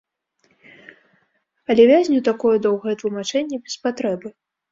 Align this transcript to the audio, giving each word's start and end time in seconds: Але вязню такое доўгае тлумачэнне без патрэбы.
Але 1.73 1.85
вязню 1.91 2.23
такое 2.29 2.55
доўгае 2.65 2.95
тлумачэнне 3.01 3.57
без 3.67 3.75
патрэбы. 3.87 4.27